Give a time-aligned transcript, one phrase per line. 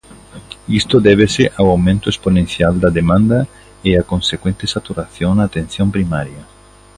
[0.79, 3.39] Isto débese ao aumento exponencial da demanda
[3.87, 6.43] e á consecuente saturación na Atención Primaria.